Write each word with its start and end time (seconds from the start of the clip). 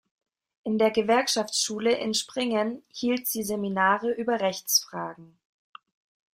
In 0.63 0.79
der 0.79 0.89
Gewerkschaftsschule 0.89 1.91
in 1.95 2.15
Springen 2.15 2.81
hielt 2.91 3.27
sie 3.27 3.43
Seminare 3.43 4.09
über 4.11 4.41
Rechtsfragen. 4.41 5.37